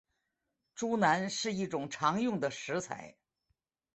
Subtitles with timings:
[0.73, 3.15] 猪腩是一种常用的食材。